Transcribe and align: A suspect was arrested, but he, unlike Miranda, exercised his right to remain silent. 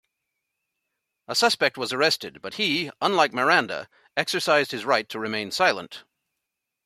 A 1.27 1.35
suspect 1.35 1.77
was 1.77 1.93
arrested, 1.93 2.41
but 2.41 2.55
he, 2.55 2.89
unlike 3.03 3.33
Miranda, 3.33 3.87
exercised 4.17 4.71
his 4.71 4.83
right 4.83 5.07
to 5.09 5.19
remain 5.19 5.51
silent. 5.51 6.05